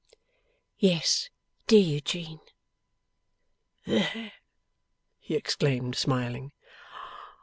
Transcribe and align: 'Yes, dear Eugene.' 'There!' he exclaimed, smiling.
'Yes, 0.79 1.29
dear 1.67 1.79
Eugene.' 1.79 2.39
'There!' 3.85 4.31
he 5.19 5.35
exclaimed, 5.35 5.95
smiling. 5.95 6.53